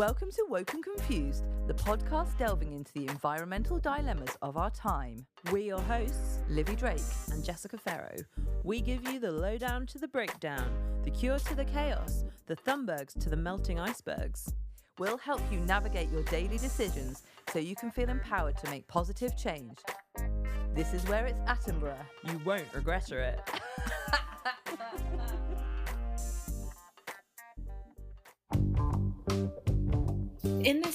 [0.00, 5.26] Welcome to Woke and Confused, the podcast delving into the environmental dilemmas of our time.
[5.52, 7.02] We're your hosts, Livy Drake.
[7.30, 8.16] and Jessica Farrow.
[8.64, 13.12] We give you the lowdown to the breakdown, the cure to the chaos, the Thunbergs
[13.20, 14.54] to the melting icebergs.
[14.98, 19.36] We'll help you navigate your daily decisions so you can feel empowered to make positive
[19.36, 19.76] change.
[20.74, 22.06] This is where it's Attenborough.
[22.26, 23.38] You won't regret it.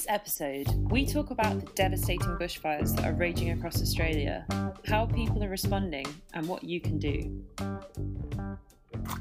[0.06, 4.46] this episode, we talk about the devastating bushfires that are raging across Australia,
[4.86, 7.42] how people are responding, and what you can do.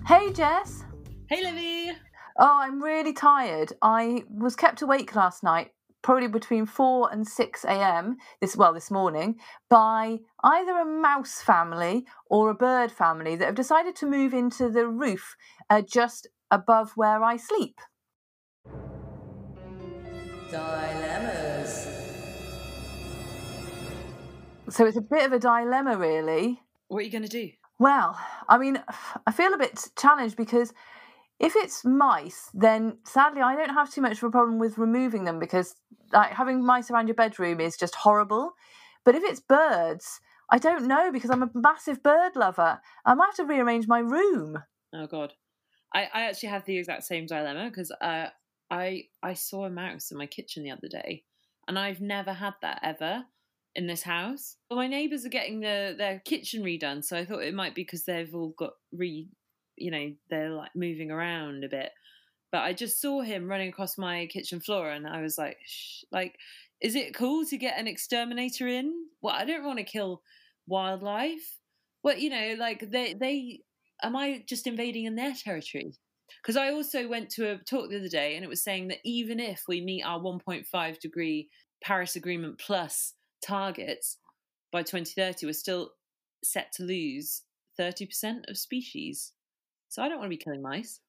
[0.08, 0.84] Hey, Jess.
[1.30, 1.98] Hey, Livy!
[2.38, 3.74] Oh, I'm really tired.
[3.82, 5.72] I was kept awake last night,
[6.02, 8.18] probably between 4 and 6 a.m.
[8.42, 9.38] this well this morning
[9.70, 14.70] by either a mouse family or a bird family that have decided to move into
[14.70, 15.36] the roof
[15.70, 17.80] uh, just above where I sleep.
[20.56, 21.88] Dilemmas.
[24.70, 26.62] So it's a bit of a dilemma, really.
[26.88, 27.52] What are you going to do?
[27.78, 28.82] Well, I mean,
[29.28, 30.74] I feel a bit challenged because
[31.40, 35.26] if it's mice, then sadly I don't have too much of a problem with removing
[35.26, 35.76] them because
[36.14, 38.54] like having mice around your bedroom is just horrible.
[39.04, 42.80] But if it's birds, I don't know because I'm a massive bird lover.
[43.06, 44.64] I might have to rearrange my room.
[44.94, 45.34] Oh God,
[45.94, 48.28] I, I actually have the exact same dilemma because uh,
[48.70, 51.24] I I saw a mouse in my kitchen the other day,
[51.68, 53.26] and I've never had that ever
[53.76, 54.58] in this house.
[54.70, 57.84] Well, my neighbours are getting the, their kitchen redone, so I thought it might be
[57.84, 59.30] because they've all got re,
[59.76, 61.92] you know, they're like moving around a bit.
[62.52, 66.04] But I just saw him running across my kitchen floor, and I was like, Shh,
[66.12, 66.38] like,
[66.82, 69.08] is it cool to get an exterminator in?
[69.22, 70.22] Well, I don't want to kill
[70.68, 71.60] wildlife.
[72.04, 73.62] Well, you know, like they they
[74.04, 75.98] am I just invading in their territory?
[76.42, 79.00] Because I also went to a talk the other day and it was saying that
[79.04, 81.50] even if we meet our 1.5 degree
[81.84, 84.18] Paris Agreement plus targets
[84.72, 85.92] by 2030, we're still
[86.44, 87.44] set to lose
[87.80, 89.34] 30% of species.
[89.90, 91.00] So I don't want to be killing mice.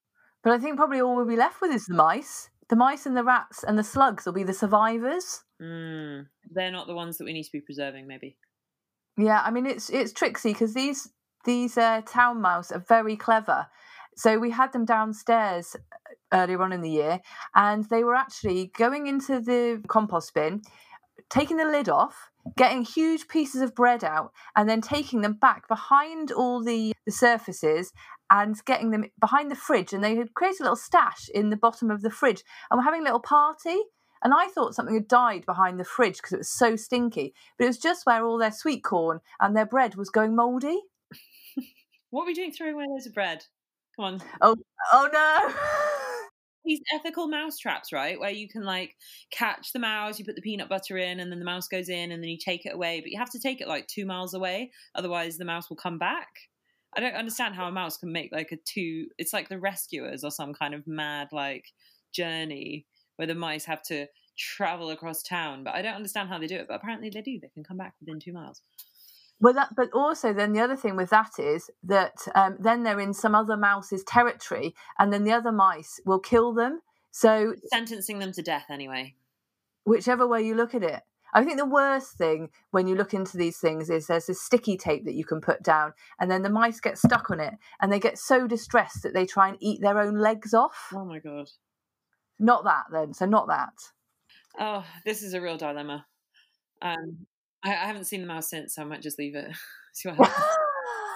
[0.42, 2.50] But I think probably all we'll be left with is the mice.
[2.68, 5.44] The mice and the rats and the slugs will be the survivors.
[5.62, 8.36] Mm, they're not the ones that we need to be preserving, maybe.
[9.16, 11.08] Yeah, I mean it's it's tricksy because these
[11.44, 13.66] these uh, town mouse are very clever.
[14.16, 17.20] So we had them downstairs uh, earlier on in the year,
[17.54, 20.62] and they were actually going into the compost bin,
[21.28, 25.68] taking the lid off, getting huge pieces of bread out, and then taking them back
[25.68, 27.92] behind all the, the surfaces
[28.30, 29.92] and getting them behind the fridge.
[29.92, 32.84] And they had created a little stash in the bottom of the fridge, and we're
[32.84, 33.76] having a little party.
[34.24, 37.34] And I thought something had died behind the fridge because it was so stinky.
[37.58, 40.80] But it was just where all their sweet corn and their bread was going mouldy.
[42.10, 43.44] What were we doing throwing away loads of bread?
[43.96, 44.22] Come on.
[44.42, 44.56] Oh,
[44.92, 45.54] oh no!
[46.64, 48.18] These ethical mouse traps, right?
[48.18, 48.94] Where you can like
[49.30, 52.10] catch the mouse, you put the peanut butter in, and then the mouse goes in,
[52.10, 53.00] and then you take it away.
[53.00, 55.98] But you have to take it like two miles away, otherwise the mouse will come
[55.98, 56.28] back.
[56.96, 59.06] I don't understand how a mouse can make like a two.
[59.18, 61.66] It's like the rescuers or some kind of mad like
[62.12, 62.86] journey
[63.16, 64.06] where the mice have to
[64.38, 65.62] travel across town.
[65.64, 66.66] But I don't understand how they do it.
[66.68, 67.38] But apparently they do.
[67.40, 68.62] They can come back within two miles.
[69.38, 73.00] Well, that, but also then the other thing with that is that um, then they're
[73.00, 76.80] in some other mouse's territory, and then the other mice will kill them.
[77.10, 79.14] So Sentencing them to death anyway.
[79.84, 81.02] whichever way you look at it.
[81.34, 84.78] I think the worst thing when you look into these things is there's this sticky
[84.78, 87.92] tape that you can put down, and then the mice get stuck on it, and
[87.92, 90.90] they get so distressed that they try and eat their own legs off.
[90.94, 91.50] Oh my god.
[92.38, 93.74] Not that then, so not that.
[94.58, 96.06] Oh, this is a real dilemma.
[96.80, 97.26] Um,
[97.64, 99.50] I, I haven't seen the mouse since, so I might just leave it.
[99.92, 100.56] See what happens.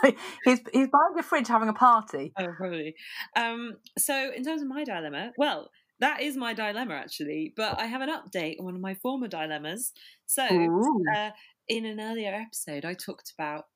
[0.45, 2.33] he's he's behind the fridge having a party.
[2.39, 2.95] oh, probably.
[3.37, 5.71] Um, so, in terms of my dilemma, well,
[6.01, 9.29] that is my dilemma actually, but I have an update on one of my former
[9.29, 9.93] dilemmas.
[10.27, 11.31] So, uh,
[11.69, 13.67] in an earlier episode, I talked about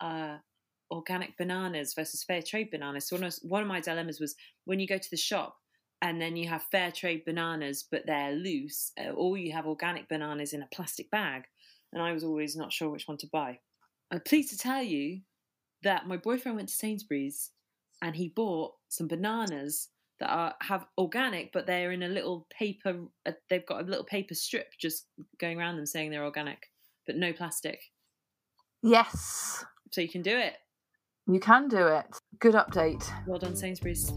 [0.00, 0.36] uh,
[0.90, 3.08] organic bananas versus fair trade bananas.
[3.08, 4.34] So, one of, one of my dilemmas was
[4.66, 5.56] when you go to the shop
[6.02, 10.08] and then you have fair trade bananas, but they're loose, uh, or you have organic
[10.08, 11.44] bananas in a plastic bag.
[11.92, 13.58] And I was always not sure which one to buy.
[14.10, 15.20] I'm pleased to tell you
[15.82, 17.50] that my boyfriend went to Sainsbury's
[18.02, 19.88] and he bought some bananas
[20.20, 22.98] that are have organic, but they're in a little paper.
[23.26, 25.06] Uh, they've got a little paper strip just
[25.38, 26.70] going around them saying they're organic,
[27.06, 27.80] but no plastic.
[28.82, 30.56] Yes, So you can do it.
[31.26, 32.06] you can do it.
[32.38, 33.04] Good update.
[33.26, 34.12] Well done, Sainsbury's.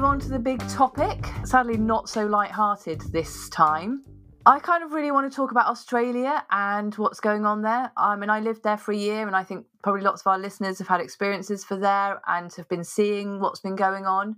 [0.00, 1.26] Move on to the big topic?
[1.44, 4.02] Sadly, not so light-hearted this time.
[4.46, 7.92] I kind of really want to talk about Australia and what's going on there.
[7.98, 10.38] I mean, I lived there for a year, and I think probably lots of our
[10.38, 14.36] listeners have had experiences for there and have been seeing what's been going on.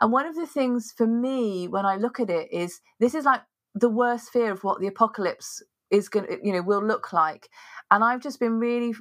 [0.00, 3.26] And one of the things for me when I look at it is this is
[3.26, 3.42] like
[3.74, 7.50] the worst fear of what the apocalypse is going to, you know, will look like.
[7.90, 8.94] And I've just been really,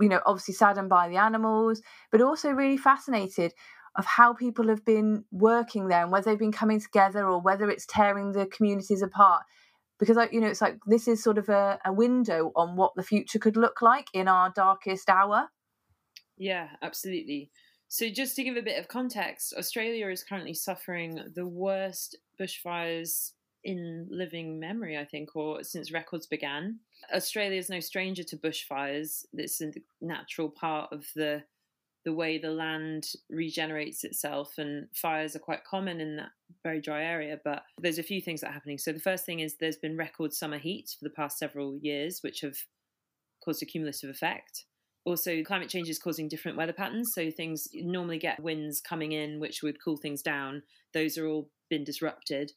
[0.00, 1.80] you know, obviously saddened by the animals,
[2.10, 3.54] but also really fascinated
[3.96, 7.68] of how people have been working there and whether they've been coming together or whether
[7.70, 9.42] it's tearing the communities apart.
[9.98, 13.02] Because you know it's like this is sort of a, a window on what the
[13.02, 15.48] future could look like in our darkest hour.
[16.36, 17.50] Yeah absolutely.
[17.88, 23.32] So just to give a bit of context australia is currently suffering the worst bushfires
[23.64, 26.80] in living memory i think or since records began.
[27.14, 29.24] Australia is no stranger to bushfires.
[29.32, 31.42] It's a natural part of the
[32.04, 36.30] the way the land regenerates itself and fires are quite common in that
[36.62, 38.78] very dry area but there's a few things that are happening.
[38.78, 42.20] So the first thing is there's been record summer heat for the past several years
[42.22, 42.56] which have
[43.44, 44.64] caused a cumulative effect.
[45.04, 49.38] Also climate change is causing different weather patterns so things normally get winds coming in
[49.40, 50.62] which would cool things down.
[50.94, 52.52] Those are all been disrupted.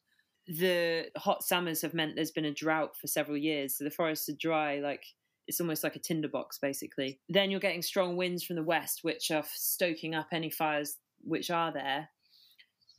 [0.48, 4.28] The hot summers have meant there's been a drought for several years so the forests
[4.28, 5.04] are dry like
[5.46, 7.18] it's almost like a tinderbox basically.
[7.28, 11.50] Then you're getting strong winds from the west, which are stoking up any fires which
[11.50, 12.08] are there.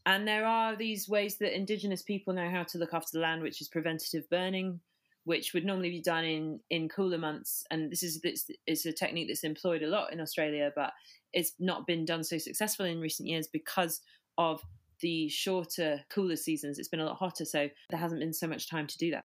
[0.05, 3.41] And there are these ways that indigenous people know how to look after the land,
[3.41, 4.79] which is preventative burning,
[5.25, 7.65] which would normally be done in, in cooler months.
[7.71, 10.93] And this is this is a technique that's employed a lot in Australia, but
[11.33, 13.99] it's not been done so successfully in recent years because
[14.37, 14.61] of
[15.01, 16.79] the shorter, cooler seasons.
[16.79, 19.25] It's been a lot hotter, so there hasn't been so much time to do that.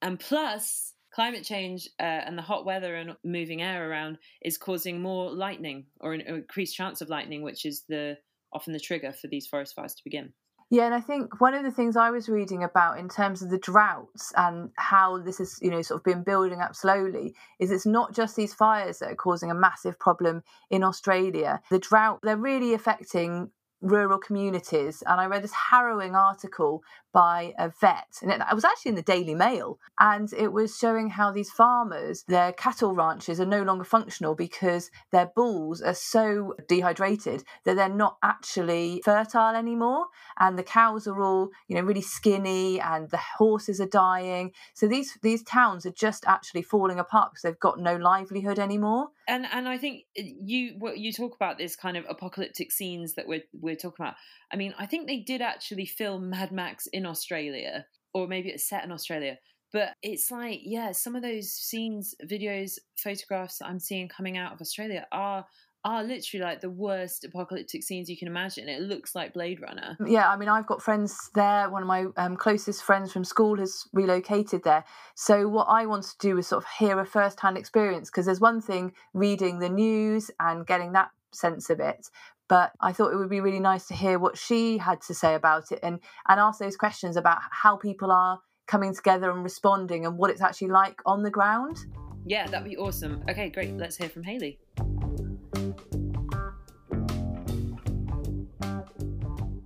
[0.00, 5.00] And plus, climate change uh, and the hot weather and moving air around is causing
[5.00, 8.16] more lightning or an increased chance of lightning, which is the
[8.52, 10.32] often the trigger for these forest fires to begin.
[10.72, 13.50] Yeah, and I think one of the things I was reading about in terms of
[13.50, 17.72] the droughts and how this has, you know, sort of been building up slowly is
[17.72, 21.60] it's not just these fires that are causing a massive problem in Australia.
[21.70, 25.02] The drought, they're really affecting rural communities.
[25.06, 29.02] And I read this harrowing article by a vet, and it, was actually in the
[29.02, 33.84] Daily Mail, and it was showing how these farmers, their cattle ranches are no longer
[33.84, 40.06] functional because their bulls are so dehydrated that they're not actually fertile anymore,
[40.38, 44.52] and the cows are all, you know, really skinny, and the horses are dying.
[44.74, 49.08] So these these towns are just actually falling apart because they've got no livelihood anymore.
[49.28, 53.14] And and I think uh, you what you talk about this kind of apocalyptic scenes
[53.14, 54.16] that we're we're talking about.
[54.52, 58.68] I mean, I think they did actually film Mad Max in Australia, or maybe it's
[58.68, 59.38] set in Australia.
[59.72, 64.52] But it's like, yeah, some of those scenes, videos, photographs that I'm seeing coming out
[64.52, 65.46] of Australia are
[65.84, 68.68] are literally like the worst apocalyptic scenes you can imagine.
[68.68, 69.96] It looks like Blade Runner.
[70.06, 71.70] Yeah, I mean, I've got friends there.
[71.70, 74.84] One of my um, closest friends from school has relocated there.
[75.14, 78.26] So, what I want to do is sort of hear a first hand experience because
[78.26, 82.08] there's one thing reading the news and getting that sense of it,
[82.50, 85.36] but I thought it would be really nice to hear what she had to say
[85.36, 90.04] about it and and ask those questions about how people are coming together and responding
[90.04, 91.78] and what it's actually like on the ground.
[92.26, 93.22] Yeah, that'd be awesome.
[93.30, 93.76] Okay, great.
[93.76, 94.58] Let's hear from Haley.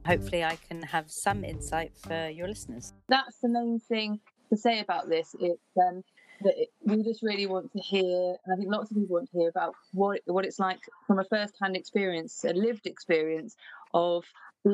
[0.07, 2.93] Hopefully, I can have some insight for your listeners.
[3.09, 4.21] That's the main thing
[4.51, 5.35] to say about this.
[5.41, 6.05] It's um,
[6.43, 6.55] that
[6.85, 9.49] we just really want to hear, and I think lots of people want to hear
[9.49, 13.57] about what what it's like from a first-hand experience, a lived experience
[13.93, 14.25] of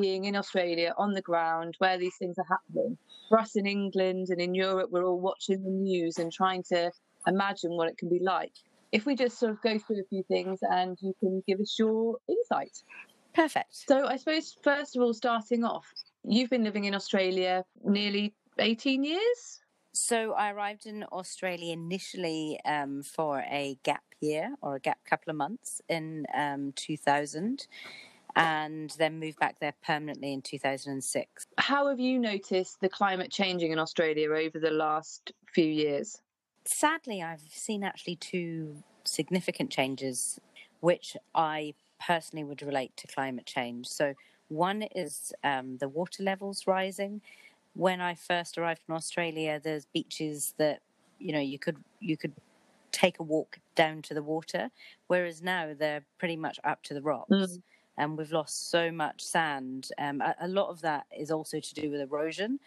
[0.01, 2.97] being in Australia on the ground where these things are happening.
[3.29, 6.91] For us in England and in Europe, we're all watching the news and trying to
[7.27, 8.53] imagine what it can be like.
[8.93, 11.77] If we just sort of go through a few things and you can give us
[11.79, 12.77] your insight.
[13.35, 13.77] Perfect.
[13.89, 15.87] So, I suppose, first of all, starting off,
[16.25, 19.61] you've been living in Australia nearly 18 years?
[19.93, 25.31] So I arrived in Australia initially um, for a gap year or a gap couple
[25.31, 27.67] of months in um, 2000
[28.37, 31.47] and then moved back there permanently in 2006.
[31.59, 36.21] How have you noticed the climate changing in Australia over the last few years?
[36.65, 40.39] Sadly, I've seen actually two significant changes
[40.81, 43.87] which I personally would relate to climate change.
[43.87, 44.15] So,
[44.49, 47.21] one is um, the water levels rising
[47.75, 50.81] when I first arrived in Australia, there's beaches that
[51.19, 52.33] you know you could you could
[52.93, 54.71] take a walk down to the water,
[55.07, 57.31] whereas now they're pretty much up to the rocks.
[57.31, 57.63] Mm.
[57.99, 59.91] And we've lost so much sand.
[59.99, 62.59] Um, a, a, lot of that is also to do with erosion,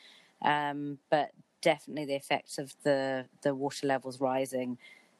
[0.44, 1.32] um, but
[1.62, 4.78] definitely the effects of the, the water levels rising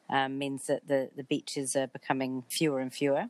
[0.10, 3.26] um, means that the, the beaches are becoming fewer and fewer.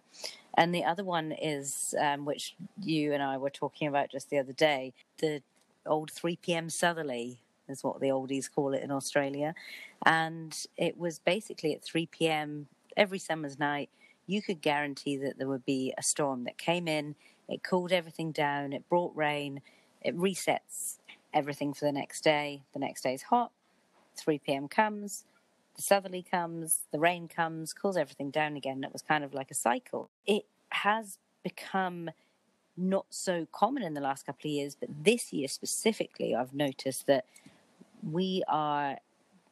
[0.55, 4.39] And the other one is, um, which you and I were talking about just the
[4.39, 5.41] other day, the
[5.85, 6.69] old 3 p.m.
[6.69, 9.55] southerly is what the oldies call it in Australia.
[10.05, 12.67] And it was basically at 3 p.m.
[12.97, 13.89] every summer's night,
[14.27, 17.15] you could guarantee that there would be a storm that came in,
[17.49, 19.61] it cooled everything down, it brought rain,
[20.01, 20.97] it resets
[21.33, 22.63] everything for the next day.
[22.73, 23.51] The next day is hot,
[24.15, 24.67] 3 p.m.
[24.67, 25.25] comes,
[25.75, 28.83] the southerly comes, the rain comes, cools everything down again.
[28.83, 30.09] It was kind of like a cycle.
[30.25, 32.11] It has become
[32.77, 37.07] not so common in the last couple of years, but this year specifically, I've noticed
[37.07, 37.25] that
[38.01, 38.97] we are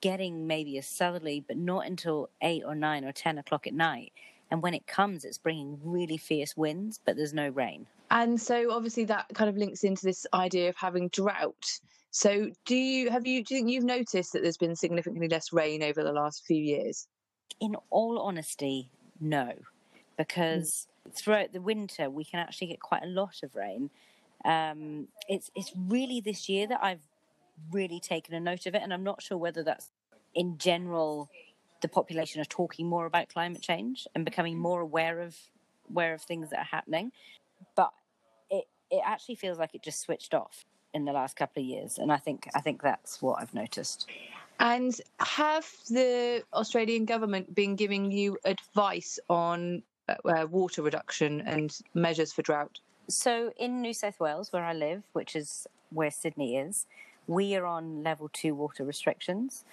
[0.02, 4.12] getting maybe a southerly, but not until eight or nine or 10 o'clock at night.
[4.50, 7.86] And when it comes, it's bringing really fierce winds, but there's no rain.
[8.10, 11.80] And so obviously that kind of links into this idea of having drought.
[12.10, 15.54] So do you have you do you think you've noticed that there's been significantly less
[15.54, 17.08] rain over the last few years?
[17.62, 19.46] In all honesty, no.
[19.46, 19.62] Mm.
[20.18, 23.90] Because throughout the winter we can actually get quite a lot of rain.
[24.46, 27.02] Um, it's it's really this year that I've
[27.72, 29.90] really taken a note of it, and I'm not sure whether that's
[30.34, 31.30] in general
[31.82, 35.36] the population are talking more about climate change and becoming more aware of
[35.90, 37.12] aware of things that are happening.
[37.76, 37.92] But
[38.50, 41.98] it it actually feels like it just switched off in the last couple of years,
[41.98, 44.08] and I think I think that's what I've noticed.
[44.60, 49.82] And have the Australian government been giving you advice on
[50.26, 52.80] uh, water reduction and measures for drought?
[53.10, 56.86] So in New South Wales, where I live, which is where Sydney is,
[57.28, 59.66] we are on level two water restrictions.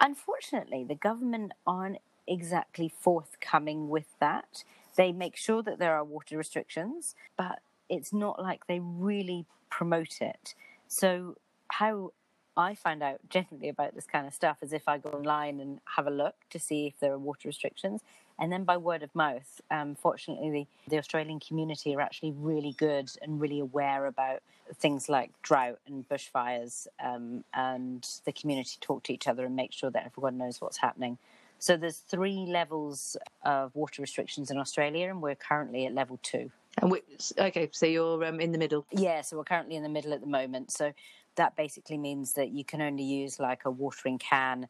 [0.00, 4.64] Unfortunately, the government aren't exactly forthcoming with that.
[4.96, 10.20] They make sure that there are water restrictions, but it's not like they really promote
[10.20, 10.54] it.
[10.88, 11.36] So,
[11.68, 12.12] how
[12.56, 15.80] I find out generally about this kind of stuff is if I go online and
[15.96, 18.02] have a look to see if there are water restrictions.
[18.38, 22.72] And then by word of mouth, um, fortunately, the, the Australian community are actually really
[22.72, 24.42] good and really aware about
[24.74, 26.86] things like drought and bushfires.
[27.02, 30.78] Um, and the community talk to each other and make sure that everyone knows what's
[30.78, 31.18] happening.
[31.58, 36.50] So there's three levels of water restrictions in Australia, and we're currently at level two.
[36.80, 37.02] And we,
[37.38, 38.86] okay, so you're um, in the middle.
[38.90, 40.72] Yeah, so we're currently in the middle at the moment.
[40.72, 40.92] So
[41.36, 44.68] that basically means that you can only use like a watering can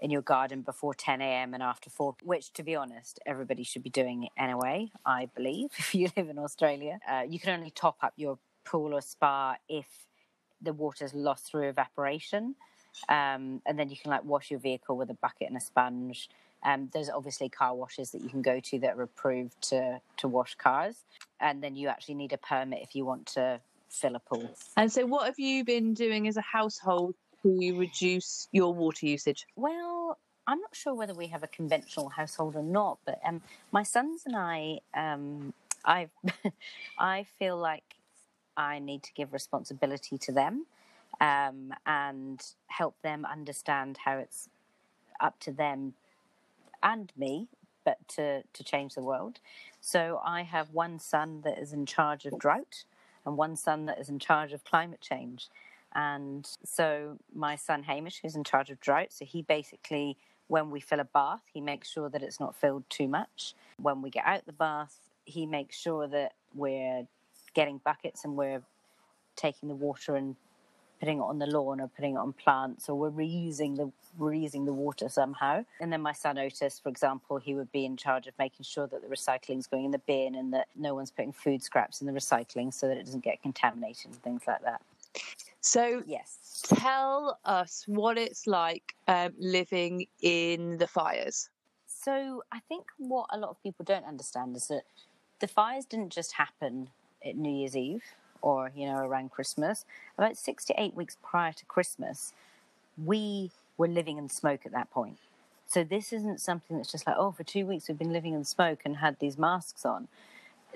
[0.00, 1.54] in your garden before 10 a.m.
[1.54, 5.94] and after 4, which, to be honest, everybody should be doing anyway, I believe, if
[5.94, 6.98] you live in Australia.
[7.08, 9.86] Uh, you can only top up your pool or spa if
[10.60, 12.54] the water's lost through evaporation.
[13.08, 16.28] Um, and then you can like wash your vehicle with a bucket and a sponge.
[16.62, 20.28] Um, there's obviously car washes that you can go to that are approved to, to
[20.28, 21.04] wash cars.
[21.40, 23.60] And then you actually need a permit if you want to
[23.94, 24.54] fill.
[24.76, 29.46] And so, what have you been doing as a household to reduce your water usage?
[29.56, 33.82] Well, I'm not sure whether we have a conventional household or not, but um, my
[33.82, 36.08] sons and I, um, I,
[36.98, 37.96] I feel like
[38.56, 40.66] I need to give responsibility to them
[41.20, 44.48] um, and help them understand how it's
[45.20, 45.94] up to them
[46.82, 47.48] and me,
[47.84, 49.40] but to, to change the world.
[49.80, 52.84] So I have one son that is in charge of drought
[53.26, 55.48] and one son that is in charge of climate change.
[55.94, 60.16] And so my son Hamish, who's in charge of drought, so he basically,
[60.48, 63.54] when we fill a bath, he makes sure that it's not filled too much.
[63.80, 67.06] When we get out the bath, he makes sure that we're
[67.54, 68.62] getting buckets and we're
[69.36, 70.36] taking the water and
[71.04, 74.64] putting it on the lawn or putting it on plants or we're reusing the reusing
[74.64, 75.62] the water somehow.
[75.78, 78.86] And then my son Otis, for example, he would be in charge of making sure
[78.86, 82.06] that the recycling's going in the bin and that no one's putting food scraps in
[82.06, 84.80] the recycling so that it doesn't get contaminated and things like that.
[85.60, 86.62] So, Yes.
[86.66, 91.50] tell us what it's like um, living in the fires.
[91.86, 94.84] So I think what a lot of people don't understand is that
[95.40, 96.88] the fires didn't just happen
[97.26, 98.04] at New Year's Eve
[98.44, 99.84] or you know around Christmas.
[100.18, 102.32] About six to eight weeks prior to Christmas,
[103.02, 105.16] we were living in smoke at that point.
[105.66, 108.44] So this isn't something that's just like oh, for two weeks we've been living in
[108.44, 110.08] smoke and had these masks on.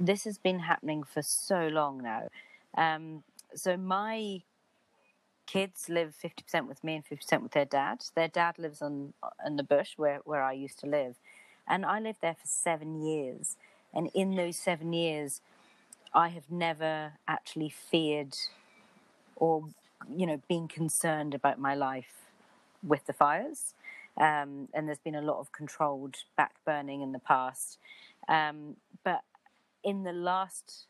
[0.00, 2.28] This has been happening for so long now.
[2.76, 3.22] Um,
[3.54, 4.42] so my
[5.46, 8.04] kids live 50% with me and 50% with their dad.
[8.14, 9.12] Their dad lives on
[9.44, 11.16] in the bush where, where I used to live.
[11.66, 13.56] And I lived there for seven years.
[13.92, 15.40] And in those seven years,
[16.14, 18.36] I have never actually feared
[19.36, 19.68] or,
[20.14, 22.26] you know, been concerned about my life
[22.82, 23.74] with the fires.
[24.16, 27.78] Um, and there's been a lot of controlled back burning in the past.
[28.28, 29.22] Um, but
[29.84, 30.86] in the last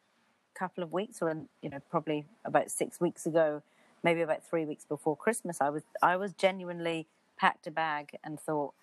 [0.54, 3.62] couple of weeks, or you know, probably about six weeks ago,
[4.02, 7.06] maybe about three weeks before Christmas, I was I was genuinely
[7.36, 8.74] packed a bag and thought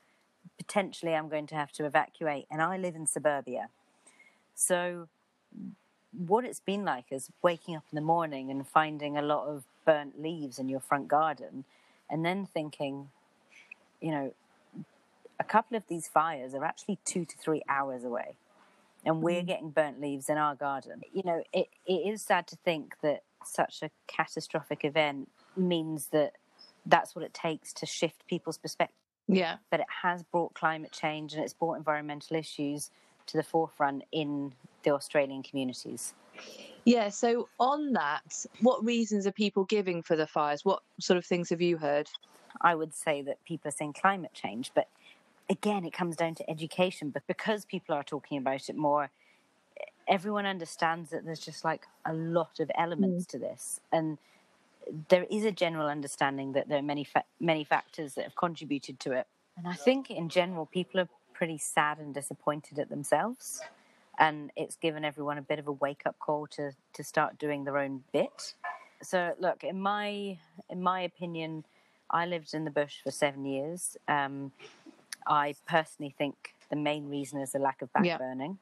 [0.57, 2.45] potentially I'm going to have to evacuate.
[2.51, 3.69] And I live in suburbia,
[4.53, 5.07] so
[6.17, 9.63] what it's been like is waking up in the morning and finding a lot of
[9.85, 11.65] burnt leaves in your front garden,
[12.09, 13.09] and then thinking,
[14.01, 14.33] you know,
[15.39, 18.37] a couple of these fires are actually two to three hours away.
[19.07, 19.45] and we're Mm.
[19.45, 21.03] getting burnt leaves in our garden.
[21.13, 26.33] You know, it, it is sad to think that such a catastrophic event means that
[26.87, 28.97] that's what it takes to shift people's perspective.
[29.27, 29.57] Yeah.
[29.69, 32.89] But it has brought climate change and it's brought environmental issues
[33.27, 34.53] to the forefront in
[34.83, 36.13] the Australian communities.
[36.85, 37.09] Yeah.
[37.09, 40.63] So on that, what reasons are people giving for the fires?
[40.63, 42.09] What sort of things have you heard?
[42.61, 44.87] I would say that people are saying climate change, but
[45.49, 47.09] again, it comes down to education.
[47.09, 49.09] But because people are talking about it more,
[50.07, 53.29] everyone understands that there's just like a lot of elements mm.
[53.29, 54.17] to this, and
[55.09, 58.99] there is a general understanding that there are many fa- many factors that have contributed
[59.01, 59.27] to it.
[59.57, 63.61] And I think, in general, people are pretty sad and disappointed at themselves,
[64.17, 67.65] and it's given everyone a bit of a wake up call to to start doing
[67.65, 68.55] their own bit.
[69.03, 70.39] So, look, in my
[70.69, 71.65] in my opinion,
[72.09, 73.97] I lived in the bush for seven years.
[74.07, 74.51] Um,
[75.27, 78.17] I personally think the main reason is the lack of back Yeah.
[78.17, 78.59] burning.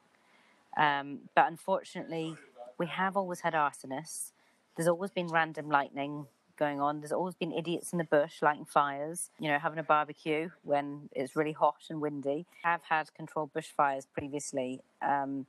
[0.76, 2.36] Um, but unfortunately,
[2.78, 4.32] we have always had arsonists.
[4.76, 7.00] There's always been random lightning going on.
[7.00, 11.08] There's always been idiots in the bush lighting fires, you know, having a barbecue when
[11.12, 12.46] it's really hot and windy.
[12.64, 14.80] I've had controlled bushfires previously.
[15.02, 15.46] Um,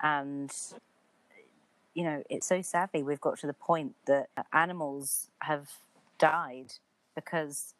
[0.00, 0.52] and,
[1.94, 5.68] you know, it's so sadly we've got to the point that animals have
[6.18, 6.74] died
[7.14, 7.74] because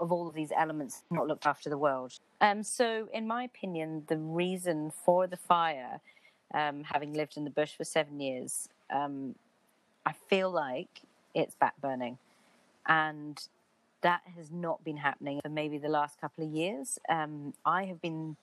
[0.00, 2.12] of all of these elements not looked after the world.
[2.40, 6.00] Um, so, in my opinion, the reason for the fire,
[6.54, 9.34] um, having lived in the bush for seven years, um,
[10.06, 11.02] I feel like
[11.38, 12.18] it's back burning.
[12.86, 13.40] And
[14.02, 16.98] that has not been happening for maybe the last couple of years.
[17.08, 18.36] Um, I have been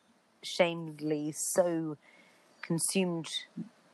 [0.44, 1.98] shamedly so
[2.62, 3.30] consumed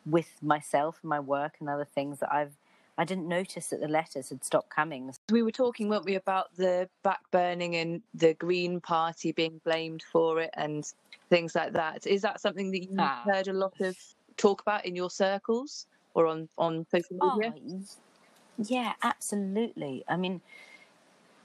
[0.06, 2.54] with myself and my work and other things that I've
[2.98, 5.12] I didn't notice that the letters had stopped coming.
[5.32, 10.42] We were talking, weren't we, about the backburning and the Green Party being blamed for
[10.42, 10.84] it and
[11.30, 12.06] things like that.
[12.06, 13.24] Is that something that you've Ah.
[13.24, 13.98] heard a lot of
[14.38, 17.56] talk about in your circles or on, on social media?
[17.58, 17.82] Oh,
[18.70, 20.04] yeah, absolutely.
[20.08, 20.42] I mean,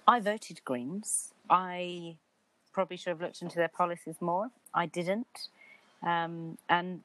[0.06, 1.32] I voted Greens.
[1.50, 2.16] I
[2.72, 4.50] probably should have looked into their policies more.
[4.74, 5.48] I didn't.
[6.02, 7.02] Um, and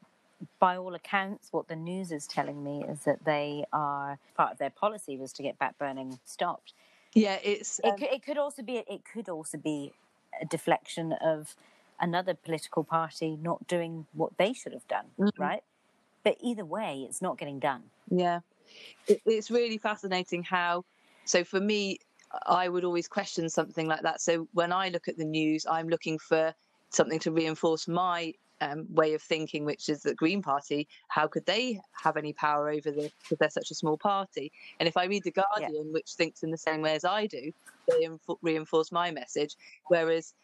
[0.58, 4.58] by all accounts, what the news is telling me is that they are part of
[4.58, 6.74] their policy was to get back burning stopped.
[7.14, 9.92] Yeah, it's It um, could, it could also be it could also be
[10.40, 11.54] a deflection of
[12.00, 15.32] another political party not doing what they should have done, Mhm.
[15.38, 15.62] right?
[16.24, 17.90] But either way, it's not getting done.
[18.10, 18.40] Yeah,
[19.06, 20.84] it, it's really fascinating how.
[21.24, 21.98] So for me,
[22.46, 24.20] I would always question something like that.
[24.20, 26.54] So when I look at the news, I'm looking for
[26.90, 31.44] something to reinforce my um, way of thinking, which is that Green Party, how could
[31.46, 34.52] they have any power over this because they're such a small party?
[34.78, 37.52] And if I read the Guardian, which thinks in the same way as I do,
[37.88, 38.08] they
[38.40, 39.56] reinforce my message.
[39.88, 40.34] Whereas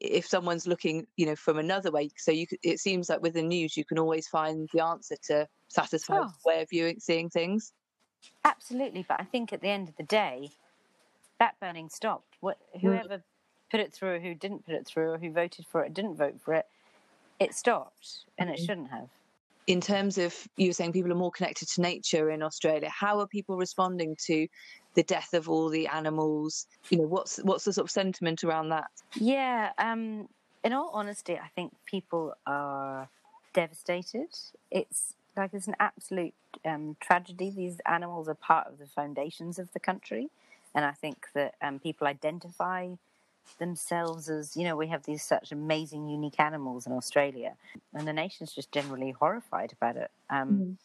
[0.00, 3.42] if someone's looking, you know, from another way, so you, it seems like with the
[3.42, 6.34] news, you can always find the answer to satisfy Oh.
[6.44, 7.72] way of viewing, seeing things.
[8.44, 10.50] Absolutely, but I think at the end of the day,
[11.40, 12.38] that burning stopped.
[12.40, 13.24] What whoever
[13.70, 16.40] put it through, who didn't put it through, or who voted for it, didn't vote
[16.42, 16.66] for it,
[17.40, 18.60] it stopped, and it Mhm.
[18.60, 19.10] shouldn't have.
[19.66, 23.20] in terms of you were saying people are more connected to nature in Australia, how
[23.20, 24.48] are people responding to
[24.94, 26.66] the death of all the animals?
[26.90, 28.90] You know, what's what's the sort of sentiment around that?
[29.14, 30.28] Yeah, um,
[30.62, 33.08] in all honesty, I think people are
[33.52, 34.28] devastated.
[34.70, 37.50] It's like it's an absolute um, tragedy.
[37.50, 40.28] These animals are part of the foundations of the country,
[40.74, 42.88] and I think that um, people identify
[43.58, 47.54] themselves as you know we have these such amazing, unique animals in Australia,
[47.92, 50.10] and the nation's just generally horrified about it.
[50.30, 50.78] Um,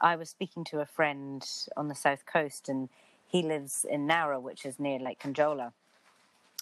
[0.00, 2.88] I was speaking to a friend on the south coast, and
[3.32, 5.72] he lives in Nara, which is near Lake Conjola,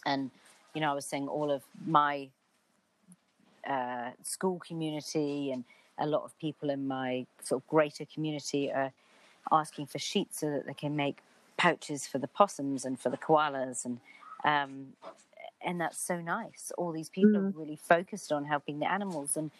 [0.07, 0.31] and
[0.73, 2.29] you know, I was saying all of my
[3.69, 5.65] uh, school community and
[5.99, 8.93] a lot of people in my sort of greater community are
[9.51, 11.19] asking for sheets so that they can make
[11.57, 13.99] pouches for the possums and for the koalas and
[14.45, 14.95] um,
[15.63, 16.73] and that's so nice.
[16.79, 19.51] All these people are really focused on helping the animals, and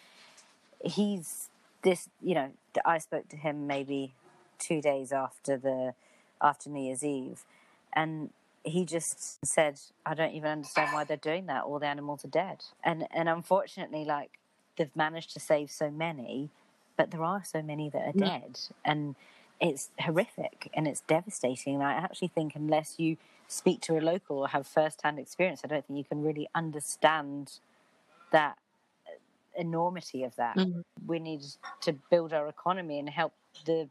[0.83, 1.49] he's
[1.83, 2.09] this.
[2.21, 2.51] You know,
[2.83, 4.13] I spoke to him maybe
[4.57, 5.93] two days after the
[6.41, 7.45] after New Year's Eve,
[7.93, 8.31] and
[8.63, 11.63] he just said, "I don't even understand why they're doing that.
[11.63, 14.39] All the animals are dead." And and unfortunately, like
[14.77, 16.49] they've managed to save so many,
[16.97, 18.39] but there are so many that are Yeah.
[18.39, 19.15] dead, and
[19.59, 21.75] it's horrific and it's devastating.
[21.75, 25.67] And I actually think unless you speak to a local or have first-hand experience, I
[25.67, 27.59] don't think you can really understand
[28.31, 28.57] that
[29.55, 30.57] enormity of that.
[30.57, 30.83] Mhm.
[31.05, 31.43] We need
[31.81, 33.33] to build our economy and help
[33.65, 33.89] the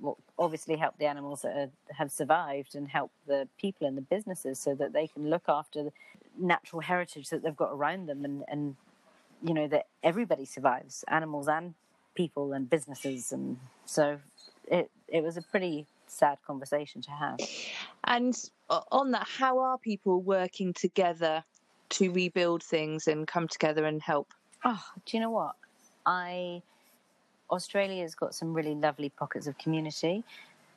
[0.00, 4.02] well, obviously help the animals that are, have survived and help the people and the
[4.02, 5.92] businesses so that they can look after the
[6.38, 8.76] natural heritage that they've got around them and, and
[9.42, 11.74] you know that everybody survives, animals and
[12.14, 14.18] people and businesses, and so
[14.66, 17.38] it it was a pretty sad conversation to have.
[18.04, 18.36] And
[18.90, 21.44] on that, how are people working together
[21.90, 24.32] to rebuild things and come together and help?
[24.64, 25.54] Oh, do you know what?
[26.04, 26.62] I
[27.50, 30.24] Australia's got some really lovely pockets of community,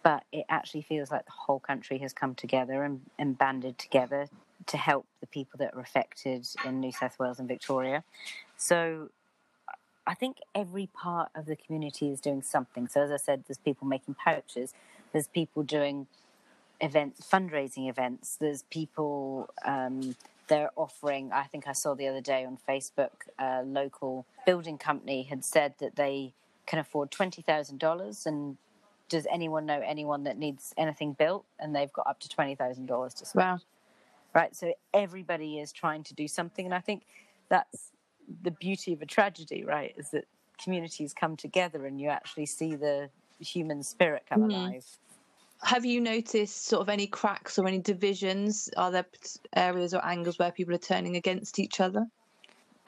[0.04, 4.28] but it actually feels like the whole country has come together and, and banded together
[4.68, 8.04] to help the people that are affected in New South Wales and Victoria.
[8.58, 9.10] So
[10.06, 12.88] I think every part of the community is doing something.
[12.88, 14.74] So as I said, there's people making pouches,
[15.12, 16.08] there's people doing
[16.82, 18.38] events, fundraising events.
[18.40, 20.16] There's people um,
[20.48, 21.32] they're offering.
[21.32, 25.76] I think I saw the other day on Facebook, a local building company had said
[25.80, 26.34] that they
[26.70, 28.56] can afford twenty thousand dollars, and
[29.10, 31.44] does anyone know anyone that needs anything built?
[31.60, 33.44] And they've got up to twenty thousand dollars to spend.
[33.44, 33.60] Wow.
[34.36, 34.56] Right.
[34.56, 37.04] So everybody is trying to do something, and I think
[37.50, 37.92] that's
[38.44, 39.96] the beauty of a tragedy, right?
[39.98, 40.26] Is that
[40.64, 44.50] communities come together and you actually see the human spirit come mm.
[44.50, 44.86] alive.
[45.64, 48.70] Have you noticed sort of any cracks or any divisions?
[48.78, 49.06] Are there
[49.56, 52.06] areas or angles where people are turning against each other?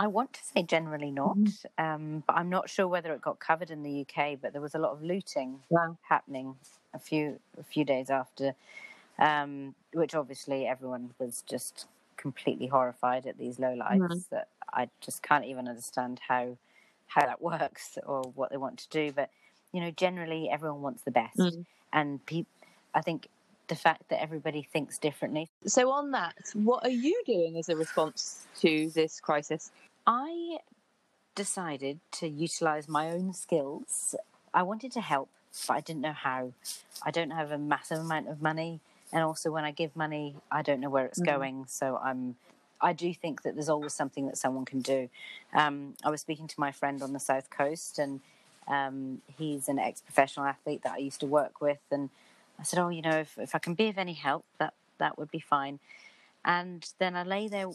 [0.01, 1.65] I want to say generally not, mm.
[1.77, 4.39] um, but I'm not sure whether it got covered in the UK.
[4.41, 5.95] But there was a lot of looting wow.
[6.01, 6.55] happening
[6.95, 8.55] a few a few days after,
[9.19, 11.85] um, which obviously everyone was just
[12.17, 14.29] completely horrified at these low lives mm.
[14.31, 16.57] that I just can't even understand how
[17.05, 19.11] how that works or what they want to do.
[19.11, 19.29] But
[19.71, 21.63] you know, generally everyone wants the best, mm.
[21.93, 22.45] and pe-
[22.95, 23.27] I think
[23.67, 25.47] the fact that everybody thinks differently.
[25.67, 29.71] So, on that, what are you doing as a response to this crisis?
[30.05, 30.59] I
[31.35, 34.15] decided to utilize my own skills.
[34.53, 35.29] I wanted to help,
[35.67, 36.53] but I didn't know how.
[37.03, 38.81] I don't have a massive amount of money,
[39.13, 41.25] and also when I give money, I don't know where it's mm.
[41.25, 41.65] going.
[41.67, 42.35] So I'm
[42.81, 45.09] I do think that there's always something that someone can do.
[45.53, 48.21] Um, I was speaking to my friend on the south coast, and
[48.67, 52.09] um, he's an ex-professional athlete that I used to work with, and
[52.59, 55.17] I said, "Oh, you know, if, if I can be of any help, that that
[55.17, 55.79] would be fine."
[56.43, 57.67] And then I lay there,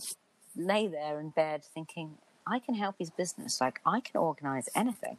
[0.56, 3.60] lay there in bed, thinking, "I can help his business.
[3.60, 5.18] Like I can organise anything."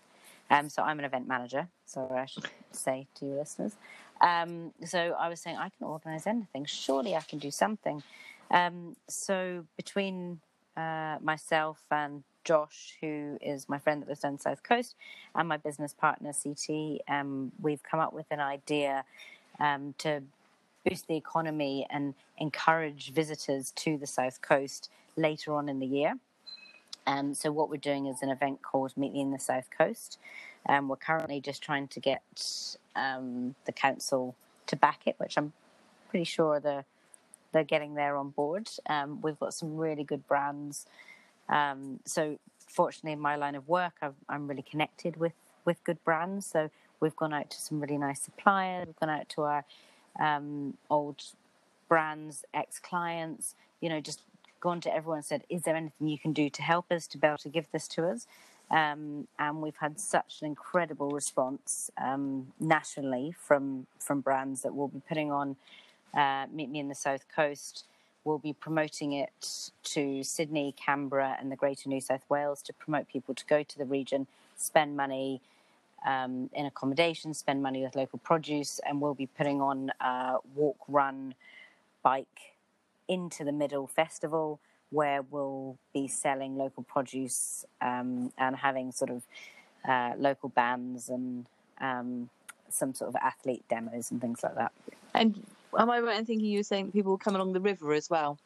[0.49, 1.67] Um, so I'm an event manager.
[1.85, 3.75] So I should say to your listeners.
[4.21, 6.65] Um, so I was saying I can organise anything.
[6.65, 8.01] Surely I can do something.
[8.49, 10.39] Um, so between
[10.75, 14.95] uh, myself and Josh, who is my friend that lives on the South Coast,
[15.35, 19.03] and my business partner CT, um, we've come up with an idea
[19.59, 20.23] um, to
[20.87, 26.15] boost the economy and encourage visitors to the South Coast later on in the year.
[27.05, 30.17] Um, so what we're doing is an event called Meet Me in the South Coast.
[30.67, 32.21] Um, we're currently just trying to get
[32.95, 34.35] um, the council
[34.67, 35.53] to back it, which I'm
[36.09, 36.83] pretty sure the
[37.53, 38.69] they're getting there on board.
[38.87, 40.85] Um, we've got some really good brands.
[41.47, 45.33] Um, so fortunately, in my line of work, i am really connected with
[45.65, 46.45] with good brands.
[46.45, 48.87] So we've gone out to some really nice suppliers.
[48.87, 49.65] We've gone out to our
[50.19, 51.23] um, old
[51.87, 53.55] brands, ex clients.
[53.81, 54.21] You know, just
[54.59, 57.17] gone to everyone and said, "Is there anything you can do to help us to
[57.17, 58.27] be able to give this to us?"
[58.69, 64.89] Um, and we've had such an incredible response um, nationally from from brands that we'll
[64.89, 65.55] be putting on
[66.13, 67.85] uh, Meet Me in the South Coast.
[68.23, 73.07] We'll be promoting it to Sydney, Canberra, and the Greater New South Wales to promote
[73.07, 75.41] people to go to the region, spend money
[76.05, 80.77] um, in accommodation, spend money with local produce, and we'll be putting on a walk,
[80.89, 81.35] run,
[82.03, 82.56] bike
[83.07, 89.23] into the middle festival where we'll be selling local produce um, and having sort of
[89.87, 91.45] uh, local bands and
[91.81, 92.29] um,
[92.69, 94.71] some sort of athlete demos and things like that.
[95.13, 95.45] And
[95.77, 98.09] am I right in thinking you were saying people will come along the river as
[98.09, 98.37] well?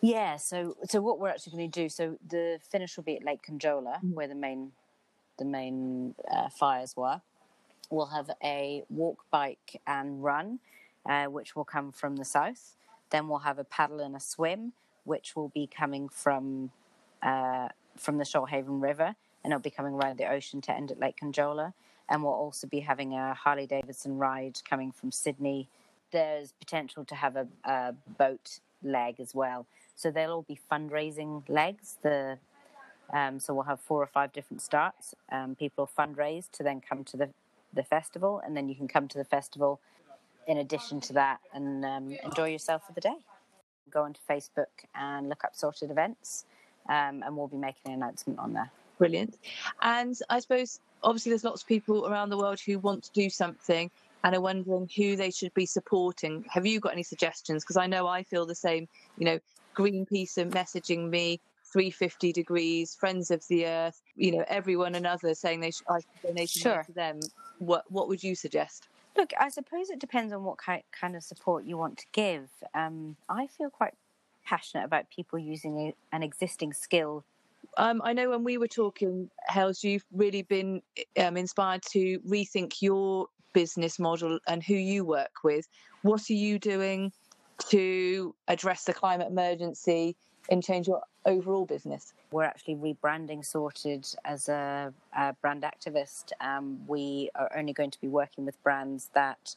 [0.00, 3.24] Yeah, so so what we're actually going to do, so the finish will be at
[3.24, 4.14] Lake Conjola, mm-hmm.
[4.14, 4.72] where the main
[5.38, 7.20] the main uh, fires were.
[7.90, 10.60] We'll have a walk, bike, and run,
[11.08, 12.76] uh, which will come from the south.
[13.10, 14.72] Then we'll have a paddle and a swim,
[15.04, 16.70] which will be coming from
[17.22, 20.98] uh, from the Shoalhaven River, and it'll be coming around the ocean to end at
[20.98, 21.74] Lake Conjola.
[22.08, 25.68] And we'll also be having a Harley Davidson ride coming from Sydney
[26.10, 29.66] there's potential to have a, a boat leg as well.
[29.94, 31.98] So they'll all be fundraising legs.
[32.02, 32.38] The
[33.12, 35.14] um, so we'll have four or five different starts.
[35.32, 37.30] Um, people will fundraise to then come to the
[37.72, 39.80] the festival, and then you can come to the festival
[40.50, 43.14] in addition to that and um, enjoy yourself for the day.
[43.88, 46.44] Go onto Facebook and look up sorted events,
[46.88, 48.70] um, and we'll be making an announcement on there.
[48.98, 49.38] Brilliant.
[49.80, 53.30] And I suppose obviously there's lots of people around the world who want to do
[53.30, 53.90] something
[54.24, 56.44] and are wondering who they should be supporting.
[56.50, 57.62] Have you got any suggestions?
[57.64, 58.88] Because I know I feel the same.
[59.18, 59.38] You know,
[59.76, 61.40] Greenpeace are messaging me
[61.72, 66.00] 350 degrees, Friends of the Earth, you know, everyone and others saying they should, I
[66.00, 66.82] should donate Sure.
[66.82, 67.20] to them.
[67.58, 68.88] What what would you suggest?
[69.20, 72.48] Look, I suppose it depends on what ki- kind of support you want to give.
[72.74, 73.92] Um, I feel quite
[74.46, 77.22] passionate about people using a, an existing skill.
[77.76, 80.80] Um, I know when we were talking, Hels, you've really been
[81.18, 85.68] um, inspired to rethink your business model and who you work with.
[86.00, 87.12] What are you doing
[87.68, 90.16] to address the climate emergency
[90.48, 92.12] and change your overall business?
[92.30, 96.32] We're actually rebranding Sorted as a, a brand activist.
[96.40, 99.54] Um, we are only going to be working with brands that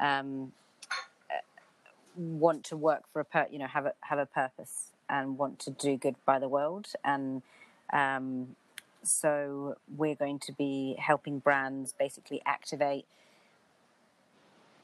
[0.00, 0.52] um,
[1.30, 1.34] uh,
[2.16, 5.58] want to work for a per- you know have a have a purpose and want
[5.60, 7.42] to do good by the world and
[7.92, 8.56] um,
[9.02, 13.04] so we're going to be helping brands basically activate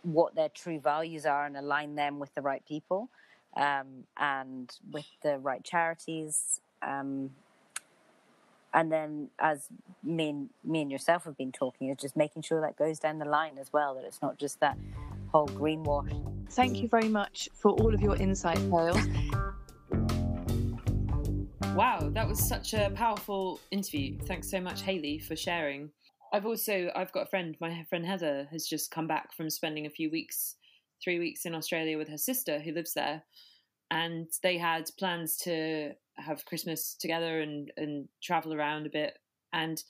[0.02, 3.08] what their true values are and align them with the right people
[3.56, 6.60] um, and with the right charities.
[6.82, 7.30] Um,
[8.74, 9.68] and then, as
[10.02, 13.18] me and me and yourself have been talking, is just making sure that goes down
[13.18, 13.94] the line as well.
[13.94, 14.76] That it's not just that
[15.32, 16.12] whole greenwash.
[16.50, 18.98] Thank you very much for all of your insight, Hales.
[21.74, 24.18] Wow, that was such a powerful interview.
[24.26, 25.90] Thanks so much, Haley, for sharing.
[26.32, 29.86] I've also I've got a friend, my friend Heather, has just come back from spending
[29.86, 30.56] a few weeks,
[31.02, 33.22] three weeks in Australia with her sister who lives there,
[33.90, 39.18] and they had plans to have Christmas together and and travel around a bit.
[39.52, 39.82] And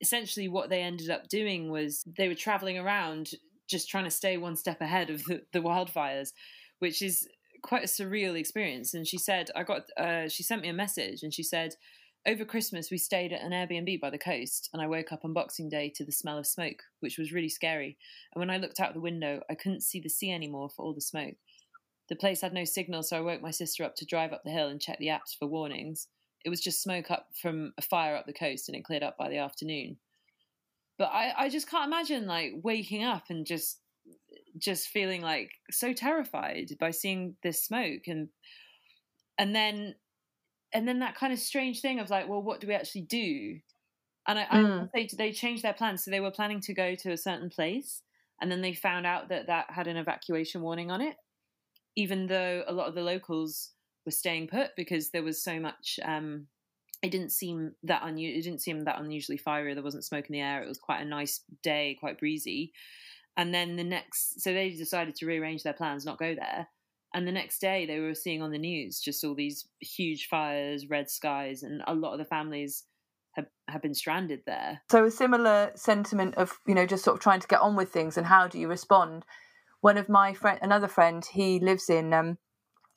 [0.00, 3.30] essentially, what they ended up doing was they were traveling around,
[3.68, 6.32] just trying to stay one step ahead of the, the wildfires,
[6.78, 7.26] which is
[7.62, 8.94] quite a surreal experience.
[8.94, 11.74] And she said, I got, uh, she sent me a message and she said,
[12.26, 15.32] over Christmas, we stayed at an Airbnb by the coast, and I woke up on
[15.32, 17.96] Boxing Day to the smell of smoke, which was really scary.
[18.34, 20.92] And when I looked out the window, I couldn't see the sea anymore for all
[20.92, 21.36] the smoke.
[22.08, 24.50] The place had no signal, so I woke my sister up to drive up the
[24.50, 26.08] hill and check the apps for warnings.
[26.44, 29.16] It was just smoke up from a fire up the coast, and it cleared up
[29.16, 29.96] by the afternoon.
[30.98, 33.78] But I, I just can't imagine like waking up and just
[34.58, 38.28] just feeling like so terrified by seeing this smoke and
[39.38, 39.94] and then
[40.72, 43.60] and then that kind of strange thing of like well what do we actually do?
[44.26, 44.88] And I, Mm.
[44.88, 46.04] I they they changed their plans.
[46.04, 48.02] So they were planning to go to a certain place
[48.40, 51.16] and then they found out that that had an evacuation warning on it
[51.96, 53.72] even though a lot of the locals
[54.04, 56.46] were staying put because there was so much um
[57.02, 59.74] it didn't seem that unusual it didn't seem that unusually fiery.
[59.74, 60.62] There wasn't smoke in the air.
[60.62, 62.72] It was quite a nice day quite breezy.
[63.36, 66.68] And then the next so they decided to rearrange their plans not go there
[67.16, 70.88] and the next day they were seeing on the news just all these huge fires
[70.88, 72.84] red skies and a lot of the families
[73.32, 77.22] have, have been stranded there So a similar sentiment of you know just sort of
[77.22, 79.24] trying to get on with things and how do you respond?
[79.80, 82.38] One of my friend, another friend, he lives in um,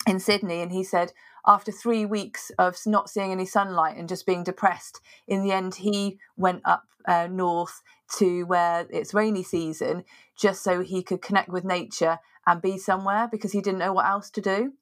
[0.08, 1.12] in Sydney, and he said
[1.46, 5.76] after three weeks of not seeing any sunlight and just being depressed, in the end
[5.76, 7.82] he went up uh, north
[8.18, 10.04] to where it's rainy season
[10.38, 12.20] just so he could connect with nature
[12.54, 14.74] and be somewhere because he didn't know what else to do.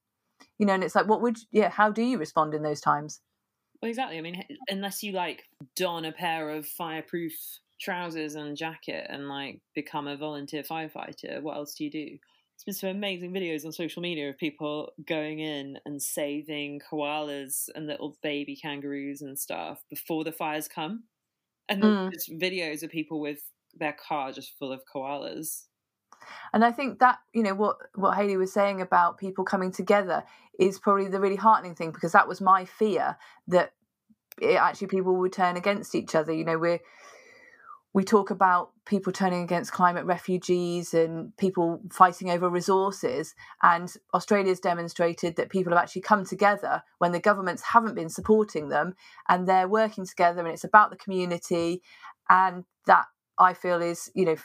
[0.59, 1.69] You know, and it's like, what would yeah?
[1.69, 3.21] How do you respond in those times?
[3.81, 5.43] well exactly i mean unless you like
[5.75, 7.33] don a pair of fireproof
[7.79, 12.63] trousers and jacket and like become a volunteer firefighter what else do you do there's
[12.65, 17.85] been some amazing videos on social media of people going in and saving koalas and
[17.85, 21.03] little baby kangaroos and stuff before the fires come
[21.69, 22.09] and Mm.
[22.09, 23.41] there's videos of people with
[23.75, 25.65] their car just full of koalas
[26.53, 30.23] And I think that you know what what Haley was saying about people coming together
[30.59, 33.73] is probably the really heartening thing because that was my fear that
[34.41, 36.31] it, actually people would turn against each other.
[36.31, 36.79] You know, we
[37.93, 44.59] we talk about people turning against climate refugees and people fighting over resources, and Australia's
[44.59, 48.95] demonstrated that people have actually come together when the governments haven't been supporting them,
[49.29, 51.81] and they're working together, and it's about the community,
[52.29, 53.05] and that
[53.39, 54.35] I feel is you know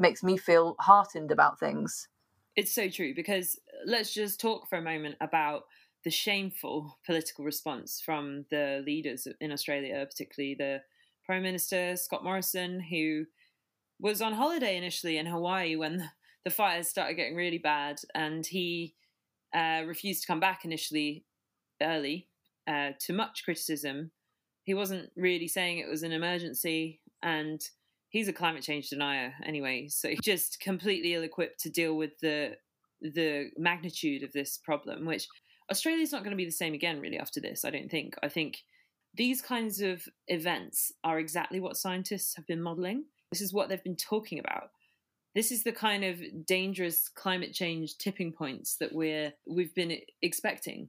[0.00, 2.08] makes me feel heartened about things.
[2.56, 5.64] It's so true because let's just talk for a moment about
[6.04, 10.82] the shameful political response from the leaders in Australia, particularly the
[11.24, 13.26] Prime Minister Scott Morrison, who
[14.00, 16.10] was on holiday initially in Hawaii when
[16.44, 18.94] the fires started getting really bad, and he
[19.54, 21.24] uh, refused to come back initially
[21.82, 22.28] early
[22.66, 24.10] uh, to much criticism.
[24.64, 27.60] He wasn't really saying it was an emergency, and
[28.10, 32.56] he's a climate change denier anyway, so just completely ill-equipped to deal with the
[33.00, 35.06] the magnitude of this problem.
[35.06, 35.26] Which
[35.70, 37.64] Australia's not going to be the same again, really, after this.
[37.64, 38.14] I don't think.
[38.22, 38.58] I think
[39.14, 43.04] these kinds of events are exactly what scientists have been modeling.
[43.32, 44.70] This is what they've been talking about.
[45.34, 50.88] This is the kind of dangerous climate change tipping points that we're we've been expecting,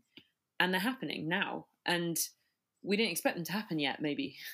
[0.59, 1.67] and they're happening now.
[1.85, 2.19] And
[2.83, 4.35] we didn't expect them to happen yet, maybe.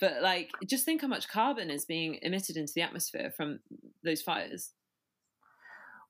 [0.00, 3.60] But like, just think how much carbon is being emitted into the atmosphere from
[4.04, 4.72] those fires.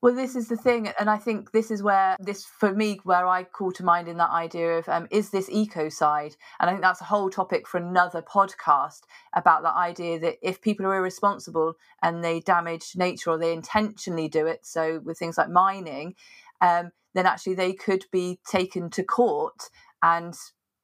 [0.01, 3.27] Well, this is the thing, and I think this is where this, for me, where
[3.27, 6.83] I call to mind in that idea of um, is this ecocide, and I think
[6.83, 9.01] that's a whole topic for another podcast
[9.35, 14.29] about the idea that if people are irresponsible and they damage nature or they intentionally
[14.29, 16.15] do it, so with things like mining,
[16.61, 19.69] um, then actually they could be taken to court
[20.01, 20.37] and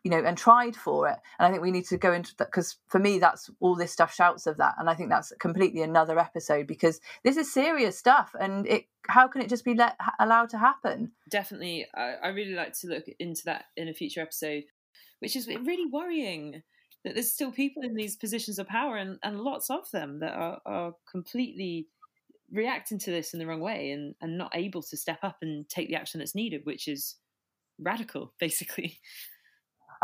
[0.04, 1.16] you know, and tried for it.
[1.38, 3.90] And I think we need to go into that because for me, that's all this
[3.90, 4.74] stuff shouts of that.
[4.78, 9.26] And I think that's completely another episode because this is serious stuff and it, how
[9.26, 11.12] can it just be let, allowed to happen?
[11.30, 11.86] Definitely.
[11.94, 14.64] I, I really like to look into that in a future episode,
[15.20, 16.62] which is really worrying
[17.04, 20.34] that there's still people in these positions of power and, and lots of them that
[20.34, 21.88] are, are completely
[22.52, 25.66] reacting to this in the wrong way and, and not able to step up and
[25.70, 27.16] take the action that's needed, which is
[27.78, 29.00] radical, basically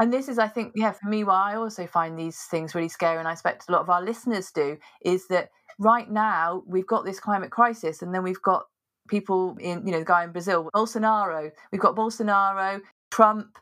[0.01, 2.89] and this is i think yeah for me why i also find these things really
[2.89, 6.87] scary and i expect a lot of our listeners do is that right now we've
[6.87, 8.65] got this climate crisis and then we've got
[9.09, 13.59] people in you know the guy in brazil bolsonaro we've got bolsonaro trump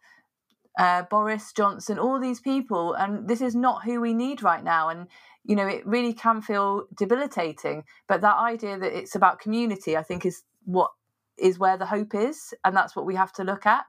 [0.79, 4.89] uh, boris johnson all these people and this is not who we need right now
[4.89, 5.09] and
[5.45, 10.03] you know it really can feel debilitating but that idea that it's about community i
[10.03, 10.91] think is what
[11.37, 13.87] is where the hope is and that's what we have to look at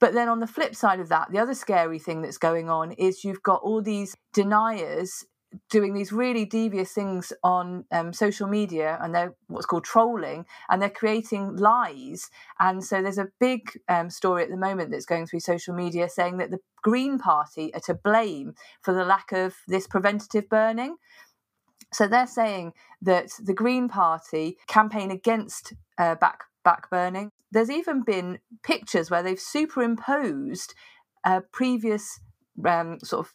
[0.00, 2.92] but then on the flip side of that, the other scary thing that's going on
[2.92, 5.24] is you've got all these deniers
[5.70, 10.80] doing these really devious things on um, social media and they're what's called trolling and
[10.80, 12.28] they're creating lies.
[12.58, 16.08] And so there's a big um, story at the moment that's going through social media
[16.08, 20.96] saying that the green party are to blame for the lack of this preventative burning.
[21.92, 28.02] So they're saying that the green party campaign against uh, back back burning there's even
[28.02, 30.74] been pictures where they've superimposed
[31.24, 32.20] uh, previous
[32.66, 33.32] um, sort of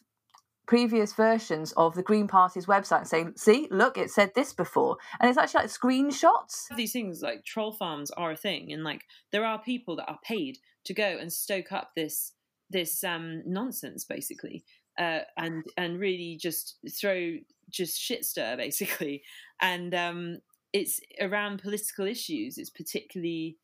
[0.66, 4.96] previous versions of the Green Party's website saying, see, look, it said this before.
[5.20, 6.74] And it's actually like screenshots.
[6.74, 8.72] These things like troll farms are a thing.
[8.72, 12.32] And like there are people that are paid to go and stoke up this
[12.70, 14.64] this um nonsense basically.
[14.98, 17.34] Uh, and and really just throw
[17.70, 19.22] just shit stir basically.
[19.60, 20.38] And um
[20.72, 22.58] it's around political issues.
[22.58, 23.58] It's particularly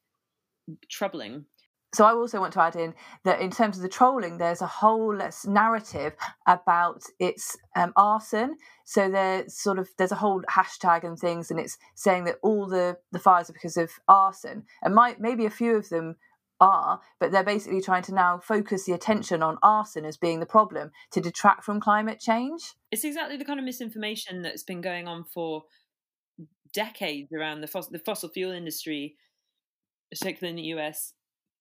[0.89, 1.47] troubling.
[1.93, 4.67] So I also want to add in that in terms of the trolling, there's a
[4.67, 6.13] whole narrative
[6.47, 8.57] about its um, arson.
[8.85, 12.67] So there's sort of there's a whole hashtag and things, and it's saying that all
[12.67, 16.15] the the fires are because of arson, and might maybe a few of them
[16.61, 20.47] are, but they're basically trying to now focus the attention on arson as being the
[20.47, 22.75] problem to detract from climate change.
[22.93, 25.65] It's exactly the kind of misinformation that's been going on for
[26.73, 29.17] decades around the fossil, the fossil fuel industry
[30.11, 31.15] particularly in the US,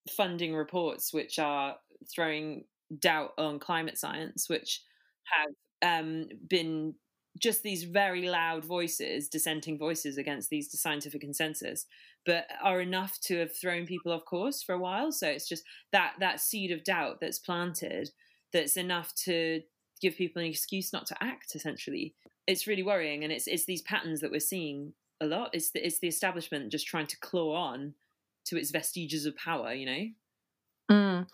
[0.10, 1.76] funding reports which are
[2.14, 2.66] throwing
[3.00, 4.82] doubt on climate science, which
[5.24, 6.96] have um, been
[7.38, 11.86] just these very loud voices, dissenting voices against these scientific consensus,
[12.26, 15.12] but are enough to have thrown people off course for a while.
[15.12, 18.10] So it's just that that seed of doubt that's planted
[18.52, 19.62] that's enough to
[20.02, 21.56] give people an excuse not to act.
[21.56, 22.16] Essentially,
[22.48, 25.52] it's really worrying, and it's it's these patterns that we're seeing a lot.
[25.54, 27.94] It's the, it's the establishment just trying to claw on
[28.50, 30.08] to its vestiges of power, you know?
[30.92, 31.28] Mm.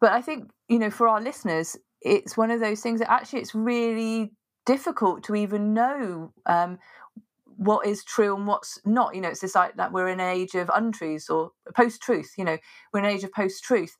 [0.00, 3.40] But I think, you know, for our listeners, it's one of those things that actually
[3.40, 4.32] it's really
[4.66, 6.78] difficult to even know um,
[7.56, 9.14] what is true and what's not.
[9.14, 12.34] You know, it's this like that we're in an age of untruths or post truth,
[12.36, 12.58] you know,
[12.92, 13.96] we're in an age of post truth.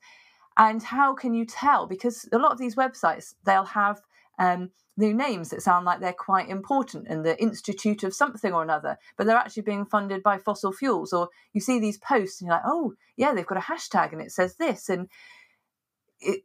[0.57, 1.87] And how can you tell?
[1.87, 4.01] Because a lot of these websites, they'll have
[4.39, 8.61] um, new names that sound like they're quite important and the institute of something or
[8.61, 11.13] another, but they're actually being funded by fossil fuels.
[11.13, 14.21] Or you see these posts and you're like, oh, yeah, they've got a hashtag and
[14.21, 14.89] it says this.
[14.89, 15.09] And
[16.19, 16.41] it,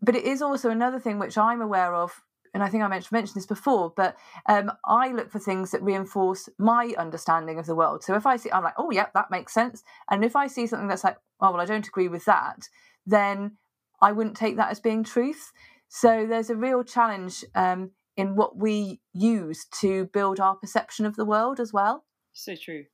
[0.00, 2.22] but it is also another thing which I'm aware of.
[2.52, 6.48] And I think I mentioned, this before, but um, I look for things that reinforce
[6.58, 8.02] my understanding of the world.
[8.02, 9.84] So if I see, I'm like, oh, yeah, that makes sense.
[10.10, 12.68] And if I see something that's like, oh, well, I don't agree with that,
[13.06, 13.56] then
[14.02, 15.52] I wouldn't take that as being truth.
[15.90, 21.16] So there's a real challenge um, in what we use to build our perception of
[21.16, 22.04] the world as well.
[22.32, 22.84] So true.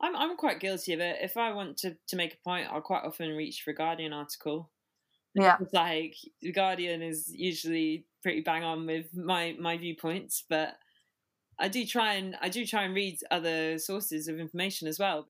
[0.00, 1.16] I'm I'm quite guilty of it.
[1.22, 4.12] If I want to to make a point, I'll quite often reach for a Guardian
[4.12, 4.70] article.
[5.34, 10.74] Yeah, it's like the Guardian is usually pretty bang on with my my viewpoints, but
[11.58, 15.28] I do try and I do try and read other sources of information as well.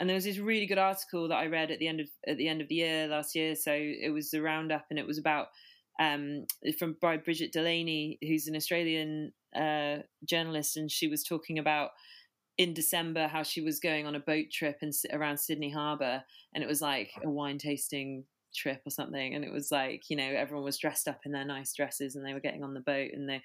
[0.00, 2.36] And there was this really good article that I read at the end of at
[2.36, 3.54] the end of the year last year.
[3.54, 5.48] So it was the roundup, and it was about
[5.98, 6.46] um,
[6.78, 11.90] from by Brigid Delaney, who's an Australian uh, journalist, and she was talking about
[12.56, 16.22] in December how she was going on a boat trip in, around Sydney Harbour,
[16.54, 18.24] and it was like a wine tasting
[18.54, 21.44] trip or something, and it was like you know everyone was dressed up in their
[21.44, 23.42] nice dresses and they were getting on the boat and they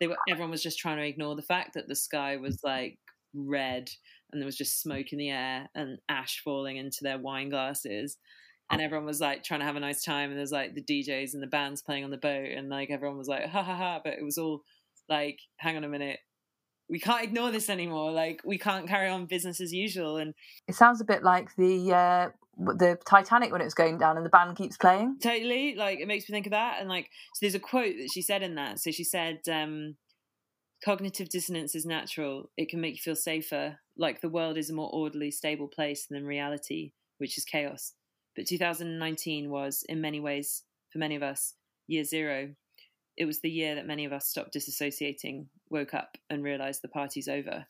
[0.00, 2.98] they were everyone was just trying to ignore the fact that the sky was like
[3.34, 3.88] red
[4.30, 8.18] and there was just smoke in the air and ash falling into their wine glasses
[8.72, 11.34] and everyone was like trying to have a nice time and there's like the DJs
[11.34, 14.00] and the bands playing on the boat and like everyone was like ha ha ha
[14.02, 14.62] but it was all
[15.08, 16.18] like hang on a minute
[16.88, 20.34] we can't ignore this anymore like we can't carry on business as usual and
[20.66, 24.26] it sounds a bit like the uh the Titanic when it was going down and
[24.26, 25.16] the band keeps playing.
[25.22, 25.74] Totally.
[25.74, 26.80] Like it makes me think of that.
[26.80, 28.78] And like so there's a quote that she said in that.
[28.78, 29.96] So she said, um,
[30.84, 32.50] cognitive dissonance is natural.
[32.56, 36.06] It can make you feel safer, like the world is a more orderly, stable place
[36.08, 37.94] than reality, which is chaos.
[38.36, 41.54] But 2019 was, in many ways, for many of us,
[41.86, 42.54] year zero.
[43.16, 46.88] It was the year that many of us stopped disassociating, woke up, and realized the
[46.88, 47.66] party's over.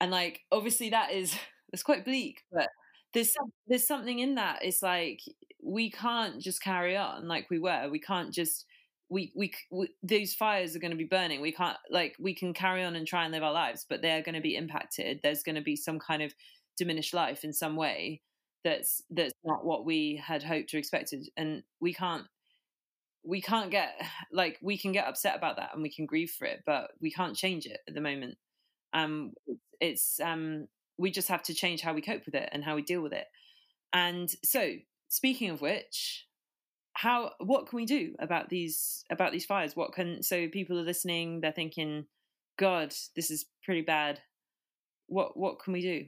[0.00, 1.34] And like, obviously, that is
[1.72, 2.68] that's quite bleak, but
[3.14, 4.60] there's some, there's something in that.
[4.62, 5.20] It's like
[5.62, 7.88] we can't just carry on like we were.
[7.90, 8.66] We can't just
[9.10, 11.40] we, we, we these fires are going to be burning.
[11.40, 14.10] We can't like we can carry on and try and live our lives, but they
[14.10, 15.20] are going to be impacted.
[15.22, 16.34] There's going to be some kind of
[16.76, 18.20] diminished life in some way
[18.64, 22.24] that's that's not what we had hoped or expected, and we can't
[23.24, 23.94] we can't get
[24.32, 27.10] like we can get upset about that and we can grieve for it, but we
[27.10, 28.36] can't change it at the moment.
[28.92, 29.32] Um,
[29.80, 32.82] it's um we just have to change how we cope with it and how we
[32.82, 33.26] deal with it.
[33.92, 34.72] And so,
[35.08, 36.26] speaking of which,
[36.92, 39.76] how what can we do about these about these fires?
[39.76, 42.06] What can so people are listening, they're thinking,
[42.58, 44.20] God, this is pretty bad.
[45.06, 46.06] What what can we do?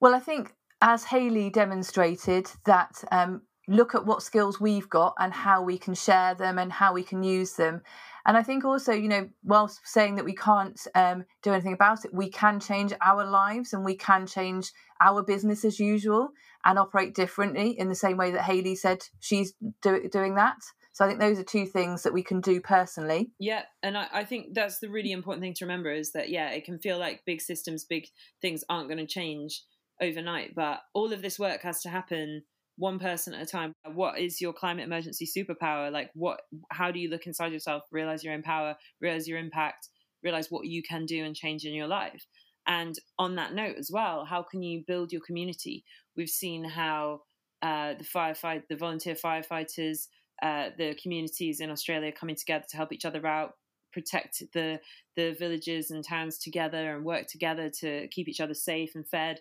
[0.00, 0.52] Well, I think
[0.82, 5.94] as Haley demonstrated that um, look at what skills we've got and how we can
[5.94, 7.80] share them and how we can use them
[8.24, 12.04] and I think also, you know, whilst saying that we can't um, do anything about
[12.04, 14.70] it, we can change our lives and we can change
[15.00, 16.30] our business as usual
[16.64, 20.58] and operate differently in the same way that Haley said she's do- doing that.
[20.92, 23.30] So I think those are two things that we can do personally.
[23.40, 26.50] Yeah, and I, I, think that's the really important thing to remember is that yeah,
[26.50, 28.08] it can feel like big systems, big
[28.42, 29.62] things aren't going to change
[30.02, 32.42] overnight, but all of this work has to happen
[32.76, 33.72] one person at a time.
[33.94, 35.92] What is your climate emergency superpower?
[35.92, 36.40] Like what
[36.70, 37.82] how do you look inside yourself?
[37.90, 39.88] Realize your own power realize your impact
[40.22, 42.26] realize what you can do and change in your life.
[42.66, 45.84] And on that note as well how can you build your community?
[46.16, 47.22] We've seen how
[47.62, 50.08] uh, the firefight the volunteer firefighters
[50.42, 53.52] uh, the communities in australia coming together to help each other out
[53.92, 54.80] protect the
[55.16, 59.38] the villages and towns together and work together to keep each other safe and fed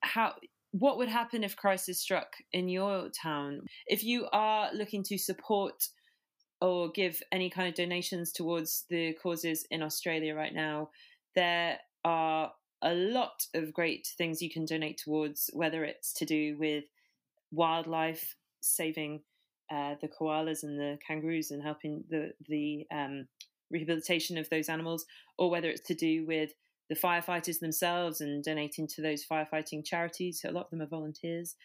[0.00, 0.34] how
[0.72, 3.62] what would happen if crisis struck in your town?
[3.86, 5.88] If you are looking to support
[6.60, 10.90] or give any kind of donations towards the causes in Australia right now,
[11.34, 16.56] there are a lot of great things you can donate towards, whether it's to do
[16.58, 16.84] with
[17.50, 19.20] wildlife, saving
[19.72, 23.26] uh, the koalas and the kangaroos and helping the the um,
[23.70, 25.04] rehabilitation of those animals,
[25.38, 26.52] or whether it's to do with
[26.90, 30.42] the firefighters themselves and donating to those firefighting charities.
[30.42, 31.56] So a lot of them are volunteers.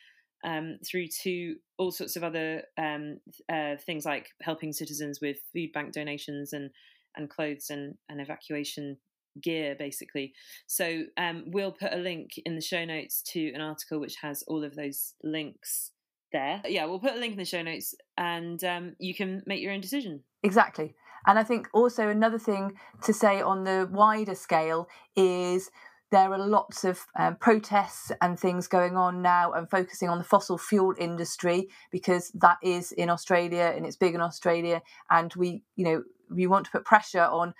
[0.43, 3.19] Um, through to all sorts of other um,
[3.51, 6.69] uh, things like helping citizens with food bank donations and
[7.17, 8.97] and clothes and, and evacuation
[9.41, 10.33] gear, basically.
[10.67, 14.43] So um, we'll put a link in the show notes to an article which has
[14.47, 15.91] all of those links
[16.31, 16.61] there.
[16.65, 19.71] Yeah, we'll put a link in the show notes, and um, you can make your
[19.71, 20.23] own decision.
[20.43, 20.93] Exactly.
[21.27, 22.73] And I think also another thing
[23.03, 25.71] to say on the wider scale is
[26.11, 30.23] there are lots of um, protests and things going on now and focusing on the
[30.23, 34.81] fossil fuel industry because that is in Australia and it's big in Australia.
[35.09, 37.53] And we you know we want to put pressure on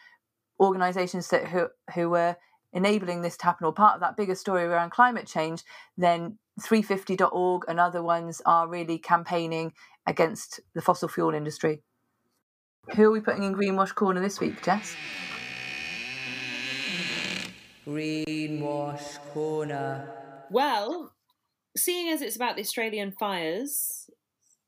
[0.60, 2.38] organizations that who who are
[2.74, 5.64] enabling this to happen or part of that bigger story around climate change
[5.98, 9.72] then 350.org and other ones are really campaigning
[10.06, 11.82] against the fossil fuel industry
[12.94, 14.96] who are we putting in Greenwash Corner this week, Jess?
[17.86, 20.10] Greenwash Corner.
[20.50, 21.14] Well,
[21.78, 24.10] seeing as it's about the Australian fires,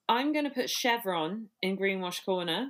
[0.10, 2.70] I'm going to put Chevron in Greenwash Corner.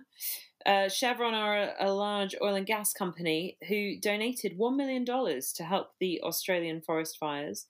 [0.66, 5.64] Uh, Chevron are a, a, large oil and gas company who donated $1 million to
[5.64, 7.68] help the Australian forest fires,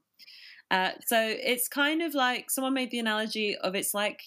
[0.71, 4.21] Uh, so it's kind of like someone made the analogy of it's like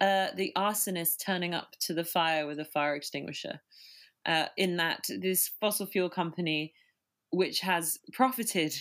[0.00, 3.60] uh, the arsonist turning up to the fire with a fire extinguisher.
[4.26, 6.74] Uh, in that this fossil fuel company,
[7.36, 8.74] which has profited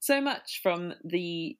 [0.00, 1.58] so much from the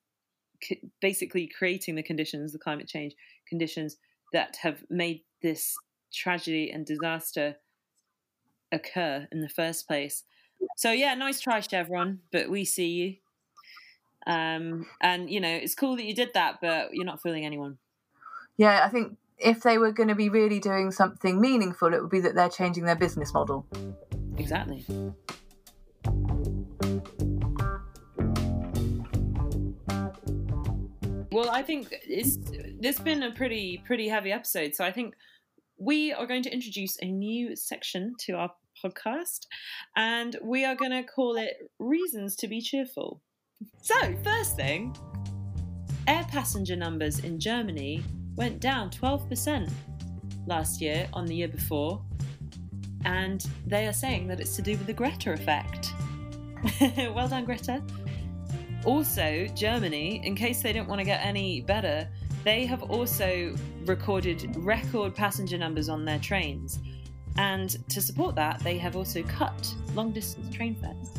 [1.01, 3.15] basically creating the conditions, the climate change
[3.47, 3.99] conditions
[4.33, 5.77] that have made this
[6.11, 7.57] tragedy and disaster
[8.71, 10.25] occur in the first place.
[10.79, 13.17] So yeah, nice try, Chevron, but we see you.
[14.27, 17.77] Um, and you know, it's cool that you did that, but you're not fooling anyone.
[18.57, 22.11] Yeah, I think if they were going to be really doing something meaningful, it would
[22.11, 23.67] be that they're changing their business model.
[24.39, 24.87] Exactly.
[31.33, 35.15] Well, I think it's this has been a pretty pretty heavy episode, so I think
[35.79, 38.51] we are going to introduce a new section to our
[38.85, 39.47] podcast,
[39.97, 43.23] and we are going to call it "Reasons to Be Cheerful."
[43.81, 44.95] So, first thing,
[46.07, 48.03] air passenger numbers in Germany
[48.37, 49.71] went down 12%
[50.47, 52.05] last year on the year before,
[53.07, 55.95] and they are saying that it's to do with the Greta effect.
[57.15, 57.83] well done, Greta.
[58.85, 62.09] Also, Germany, in case they don't want to get any better,
[62.43, 63.55] they have also
[63.85, 66.81] recorded record passenger numbers on their trains.
[67.37, 71.13] And to support that, they have also cut long distance train fares.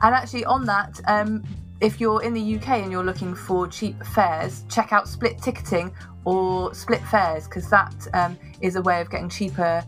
[0.00, 1.44] And actually, on that, um,
[1.80, 5.92] if you're in the UK and you're looking for cheap fares, check out split ticketing
[6.24, 9.84] or split fares because that um, is a way of getting cheaper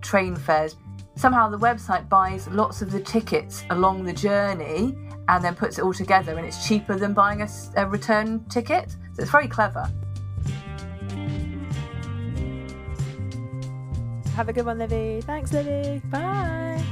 [0.00, 0.76] train fares.
[1.14, 4.94] Somehow the website buys lots of the tickets along the journey
[5.28, 8.90] and then puts it all together, and it's cheaper than buying a, a return ticket.
[9.14, 9.90] So it's very clever.
[14.34, 15.22] Have a good one, Livy.
[15.22, 16.00] Thanks, Livy.
[16.10, 16.82] Bye.